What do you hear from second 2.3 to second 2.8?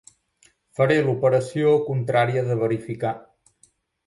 de